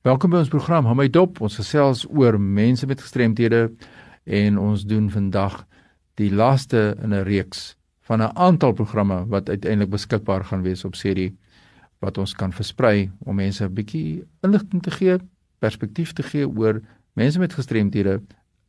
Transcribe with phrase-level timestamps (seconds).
[0.00, 1.42] Welkom by ons program Hou my dop.
[1.44, 3.66] Ons gesels oor mense met gestremthede
[4.24, 5.58] en ons doen vandag
[6.16, 7.76] die laaste in 'n reeks
[8.08, 11.36] van 'n aantal programme wat uiteindelik beskikbaar gaan wees op serie
[12.00, 15.18] wat ons kan versprei om mense 'n bietjie inligting te gee,
[15.58, 16.80] perspektief te gee oor
[17.12, 18.22] mense met gestremthede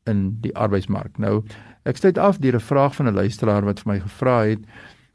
[0.06, 1.18] in die arbeidsmark.
[1.18, 1.44] Nou,
[1.86, 4.60] ek sluit af deur 'n vraag van 'n luisteraar wat vir my gevra het: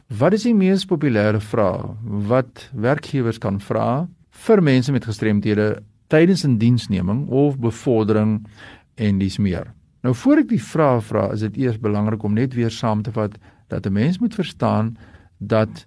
[0.09, 6.45] "Wat is die mees populêre vraag wat werkgewers kan vra vir mense met gestremthede tydens
[6.45, 8.47] 'n diensneming of bevordering
[8.95, 9.75] en dis meer.
[10.03, 13.13] Nou voor ek die vraag vra, is dit eers belangrik om net weer saam te
[13.13, 13.39] vat
[13.69, 14.97] dat 'n mens moet verstaan
[15.39, 15.87] dat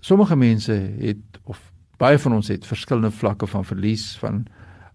[0.00, 4.46] sommige mense het of baie van ons het verskillende vlakke van verlies van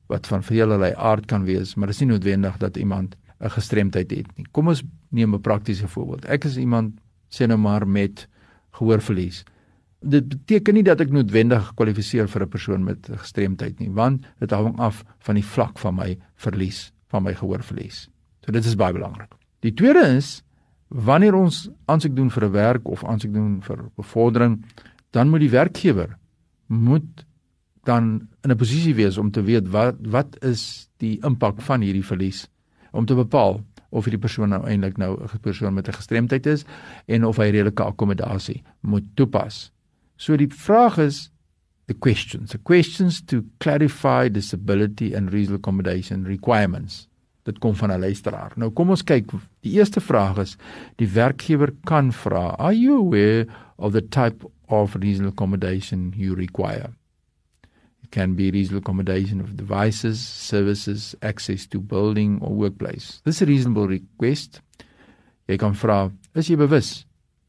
[0.07, 4.11] wat van hulle aard kan wees, maar dit is nie noodwendig dat iemand 'n gestremdheid
[4.11, 4.45] het nie.
[4.51, 6.25] Kom ons neem 'n praktiese voorbeeld.
[6.25, 8.27] Ek is iemand sê nou maar met
[8.71, 9.43] gehoorverlies
[9.99, 14.51] dit beteken nie dat ek noodwendig gekwalifiseer vir 'n persoon met gestremdheid nie, want dit
[14.51, 18.09] hang af van die vlak van my verlies, van my gehoorverlies.
[18.45, 19.33] So dit is baie belangrik.
[19.59, 20.43] Die tweede is
[20.87, 24.63] wanneer ons aansoek doen vir 'n werk of aansoek doen vir bevordering,
[25.11, 26.17] dan moet die werkgewer
[26.67, 27.25] moet
[27.83, 32.05] dan in 'n posisie wees om te weet wat wat is die impak van hierdie
[32.05, 32.47] verlies
[32.91, 36.65] om te bepaal of hierdie persoon nou eintlik nou 'n persoon met 'n gestremdheid is
[37.05, 39.71] en of hy redelike akkommodasie moet toepas.
[40.17, 41.29] So die vraag is
[41.87, 47.07] the questions, the questions to clarify disability and reasonable accommodation requirements.
[47.47, 48.51] Dit kom van 'n luisteraar.
[48.55, 49.31] Nou kom ons kyk.
[49.61, 50.57] Die eerste vraag is
[50.95, 56.89] die werkgewer kan vra, "Are you aware of the type of reasonable accommodation you require?"
[58.03, 63.21] It can be reasonable accommodation of devices, services, access to building or workplace.
[63.23, 64.61] This is a reasonable request.
[65.47, 67.05] Jy kan vra, "Is jy bewus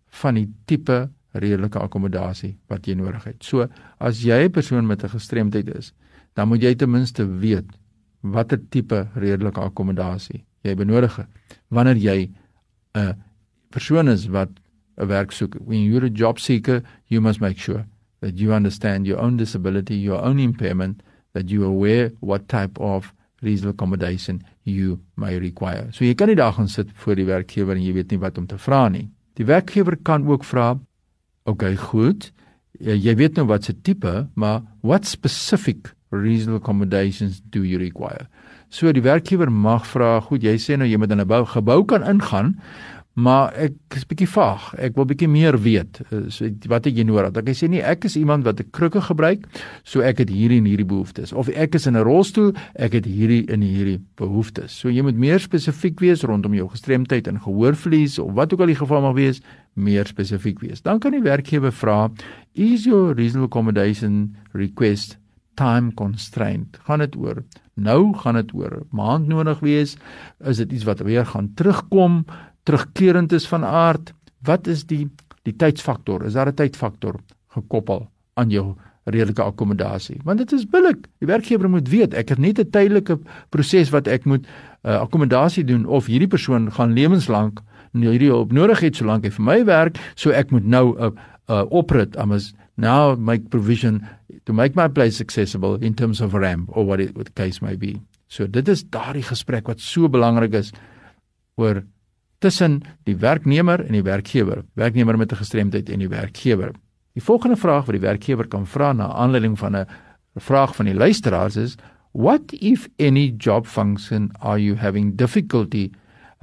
[0.06, 3.44] van die tipe redelike akkommodasie wat jy nodig het.
[3.44, 5.92] So as jy 'n persoon met 'n gestremdheid is,
[6.34, 7.66] dan moet jy ten minste weet
[8.22, 11.18] watter tipe redelike akkommodasie jy benodig
[11.70, 12.30] wanneer jy
[12.94, 13.14] 'n
[13.70, 14.50] persoon is wat
[14.96, 15.56] 'n werk soek.
[15.64, 17.86] When you're a job seeker, you must make sure
[18.20, 21.02] that you understand your own disability, your own impairment,
[21.32, 25.88] that you are aware what type of reasonable accommodation you may require.
[25.92, 28.38] So jy kan nie daar gaan sit voor die werkgewer en jy weet nie wat
[28.38, 29.08] om te vra nie.
[29.38, 30.78] Die werkgewer kan ook vra
[31.48, 32.28] Okay, goed.
[32.78, 38.28] Ja, jy weet nou wat se tipe, maar what specific reasonable accommodations do you require?
[38.68, 42.04] So die werkgewer mag vra, goed, jy sê nou jy moet in 'n gebou kan
[42.04, 42.60] ingaan,
[43.18, 44.68] maar ek is bietjie vaag.
[44.78, 45.98] Ek wil bietjie meer weet.
[46.06, 47.32] Eh, so wat het jy nodig?
[47.34, 49.46] Dan kan jy sê nee, ek is iemand wat 'n krukke gebruik,
[49.82, 51.32] so ek het hierdie en hierdie behoeftes.
[51.32, 54.72] Of ek is in 'n rolstoel, ek het hierdie en hierdie behoeftes.
[54.72, 58.66] So jy moet meer spesifiek wees rondom jou gestremdheid en gehoorverlies of wat ook al
[58.66, 59.40] die geval mag wees,
[59.74, 60.82] meer spesifiek wees.
[60.82, 62.10] Dan kan die werkgewer vra,
[62.54, 65.18] "Is your reasonable accommodation request
[65.56, 67.42] time constrained?" Gaan dit oor
[67.78, 69.96] nou gaan dit oor maand nodig wees?
[70.44, 72.24] Is dit iets wat weer gaan terugkom?
[72.68, 74.12] Terugkerend is van aard,
[74.44, 75.06] wat is die
[75.48, 76.26] die tydsfaktor?
[76.28, 77.20] Is daar 'n tydfaktor
[77.56, 80.20] gekoppel aan jou redelike akkommodasie?
[80.24, 81.08] Want dit is billik.
[81.18, 83.18] Die werkgewer moet weet ek het net 'n tydelike
[83.48, 84.46] proses wat ek moet
[84.84, 87.60] uh, akkommodasie doen of hierdie persoon gaan lewenslank
[87.92, 91.10] hierdie op nodig het solank hy vir my werk, so ek moet nou 'n uh,
[91.48, 94.06] uh, oprit I must now make provision
[94.44, 97.60] to make my place accessible in terms of ramp or what it what the case
[97.60, 98.00] may be.
[98.28, 100.72] So dit is daardie gesprek wat so belangrik is
[101.56, 101.82] oor
[102.38, 106.72] tussen die werknemer en die werkgewer, werknemer met 'n gestremdheid en die werkgewer.
[107.12, 109.86] Die volgende vraag wat die werkgewer kan vra na aanleiding van 'n
[110.36, 111.76] vraag van die luisteraars is:
[112.12, 115.90] What if any job function are you having difficulty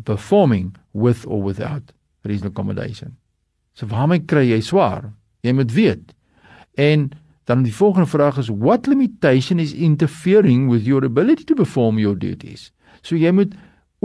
[0.03, 3.17] performing with or without reasonable accommodation?
[3.73, 5.13] So waarmee kry jy swaar?
[5.41, 6.13] Jy moet weet.
[6.73, 7.09] En
[7.43, 12.17] dan die volgende vraag is: What limitation is interfering with your ability to perform your
[12.17, 12.71] duties?
[13.01, 13.55] So jy moet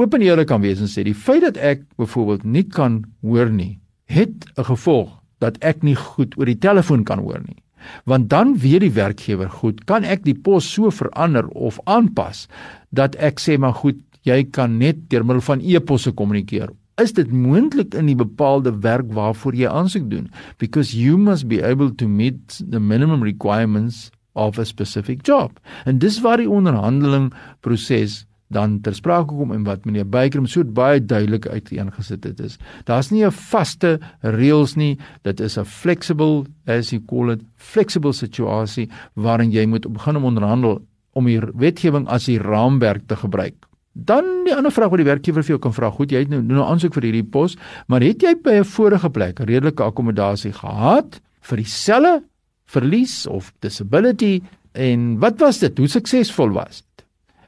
[0.01, 3.51] oop en eerlik kan wees en sê die feit dat ek byvoorbeeld nie kan hoor
[3.53, 3.79] nie,
[4.09, 7.57] het 'n gevolg dat ek nie goed oor die telefoon kan hoor nie.
[8.05, 12.47] Want dan weet die werkgewer goed, kan ek die pos so verander of aanpas
[12.91, 16.69] dat ek sê maar goed, jy kan net deur middel van e-posse kommunikeer.
[17.01, 20.29] Is dit moontlik in die bepaalde werk waarvoor jy aansoek doen?
[20.59, 25.57] Because you must be able to meet the minimum requirements of a specific job.
[25.85, 30.65] En dis waar die onderhandeling proses dan ter sprake kom en wat meneer Beyker so
[30.65, 32.59] baie duidelik uiteengesit het is.
[32.85, 34.99] Daar's nie 'n vaste reëls nie.
[35.23, 40.25] Dit is 'n flexible as you call it flexible situasie waarin jy moet begin om
[40.25, 40.83] onderhandel
[41.13, 43.55] om hier wetgewing as die raamwerk te gebruik.
[43.93, 46.43] Dan die ander vraag wat die werkgewer vir jou kan vra, goed, jy het nou
[46.43, 47.57] nou aansoek vir hierdie pos,
[47.87, 52.23] maar het jy by 'n vorige plek redelike akkommodasie gehad vir dieselfde
[52.67, 54.43] verlies of disability
[54.73, 55.79] En wat was dit?
[55.79, 56.87] Hoe suksesvol was dit?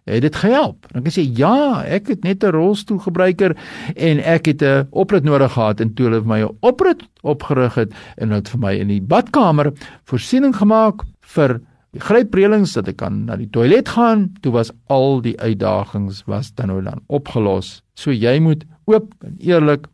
[0.05, 0.87] Het dit gehelp?
[0.91, 3.57] Dan kan jy sê ja, ek het net 'n rolstoelgebruiker
[3.95, 7.75] en ek het 'n oprit nodig gehad en toe hulle vir my 'n oprit opgerig
[7.75, 9.73] het en dit vir my in die badkamer
[10.05, 11.61] voorsiening gemaak vir
[11.99, 14.33] grypreelings dat ek kan na die toilet gaan.
[14.41, 17.83] Toe was al die uitdagings was dan nou dan opgelos.
[17.95, 19.87] So jy moet oop en eerlik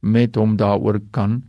[0.00, 1.42] met hom daaroor kan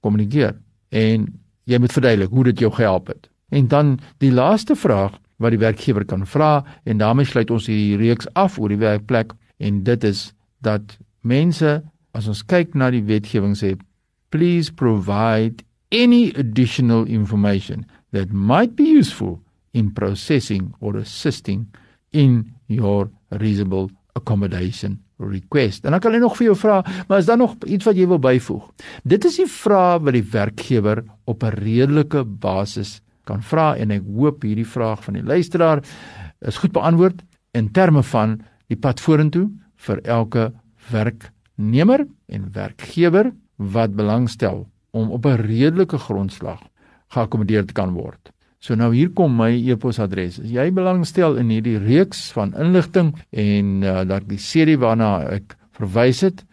[0.00, 0.54] kommunikeer
[0.90, 1.26] en
[1.64, 3.28] jy moet verduidelik hoe dit jou gehelp het.
[3.48, 7.98] En dan die laaste vraag wat die werkgewer kan vra en daarmee sluit ons hierdie
[8.00, 10.32] reeks af oor die werkplek en dit is
[10.62, 11.78] dat mense
[12.16, 13.76] as ons kyk na die wetgewing sê
[14.30, 19.40] please provide any additional information that might be useful
[19.72, 21.66] in processing or assisting
[22.12, 25.84] in your reasonable accommodation request.
[25.84, 28.06] En dan kan hulle nog vir jou vra, maar is daar nog iets wat jy
[28.10, 28.64] wil byvoeg?
[29.02, 34.06] Dit is die vraag wat die werkgewer op 'n redelike basis kan vra en ek
[34.06, 35.84] hoop hierdie vraag van die luisteraar
[36.48, 37.20] is goed beantwoord
[37.58, 38.38] in terme van
[38.68, 39.48] die pad vorentoe
[39.86, 40.48] vir elke
[40.92, 46.60] werknemer en werkgewer wat belangstel om op 'n redelike grondslag
[47.14, 48.32] geakkommodeer te kan word.
[48.58, 50.40] So nou hier kom my e-posadres.
[50.40, 55.56] As jy belangstel in hierdie reeks van inligting en uh, dat die serie waarna ek
[55.78, 56.44] verwys het,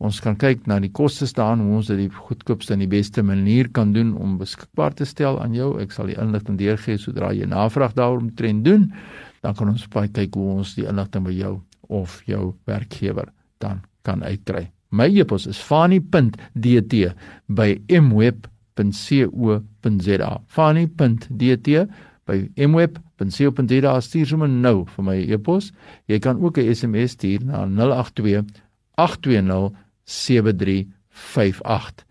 [0.00, 3.20] Ons kan kyk na die kostes daan hoe ons dit die goedkoopste en die beste
[3.26, 5.74] manier kan doen om beskikbaar te stel aan jou.
[5.82, 8.88] Ek sal die inligting deurgee sodra jy navraag daaroor trend doen.
[9.44, 11.60] Dan kan ons baie kyk hoe ons die inligting by jou
[11.92, 13.28] of jou werkgewer
[13.60, 14.70] dan kan uitkry.
[14.90, 16.94] My e-pos is fani.dt
[17.52, 17.68] by
[18.00, 18.40] mweb.co.za.
[20.48, 21.68] fani.dt
[22.30, 25.76] by mweb.co.za stuur sommer nou vir my e-pos.
[26.08, 28.48] Jy kan ook 'n SMS stuur na 082
[28.96, 32.04] 820 7358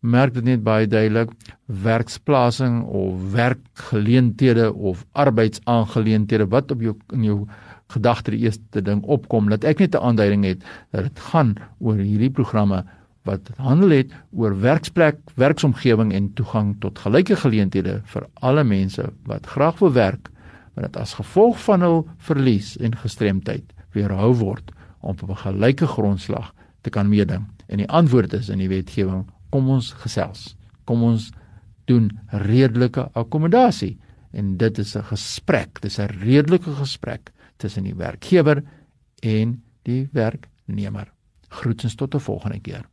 [0.00, 1.30] merk dit net baie duidelik
[1.82, 7.38] werksplasing of werkgeleenthede of arbeidsaangeleenthede wat op jou in jou
[7.92, 10.60] gedagte die eerste ding opkom dat ek net 'n aanduiding het
[10.90, 12.84] dat dit gaan oor hierdie programme
[13.22, 19.46] wat handel het oor werksplek, werksomgewing en toegang tot gelyke geleenthede vir alle mense wat
[19.46, 20.30] graag wil werk
[20.74, 25.86] maar dit as gevolg van hul verlies en gestremdheid weerhou word om op 'n gelyke
[25.86, 27.46] grondslag te kan meeding.
[27.66, 30.56] En die antwoord is in die wetgewing: kom ons gesels.
[30.84, 31.30] Kom ons
[31.84, 33.98] doen redelike akkommodasie
[34.32, 38.62] en dit is 'n gesprek, dis 'n redelike gesprek tussen die werkgewer
[39.20, 41.12] en die werknemer.
[41.48, 42.91] Groetens tot 'n volgende keer.